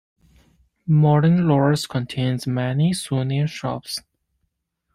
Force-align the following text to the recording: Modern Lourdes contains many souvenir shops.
Modern 0.87 1.47
Lourdes 1.47 1.85
contains 1.85 2.47
many 2.47 2.91
souvenir 2.91 3.45
shops. 3.45 4.01